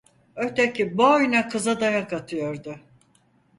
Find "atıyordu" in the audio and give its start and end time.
2.13-2.75